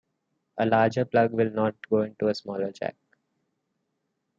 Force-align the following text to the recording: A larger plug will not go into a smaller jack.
A 0.57 0.65
larger 0.65 1.05
plug 1.05 1.31
will 1.31 1.51
not 1.51 1.75
go 1.87 2.01
into 2.01 2.27
a 2.27 2.33
smaller 2.33 2.71
jack. 2.71 2.95